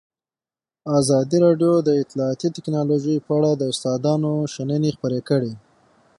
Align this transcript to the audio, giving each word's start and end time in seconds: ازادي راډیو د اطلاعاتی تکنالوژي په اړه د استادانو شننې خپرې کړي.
ازادي 0.99 1.37
راډیو 1.45 1.73
د 1.87 1.89
اطلاعاتی 2.01 2.47
تکنالوژي 2.57 3.15
په 3.25 3.31
اړه 3.37 3.51
د 3.55 3.63
استادانو 3.71 4.31
شننې 4.53 4.91
خپرې 4.95 5.21
کړي. 5.29 5.53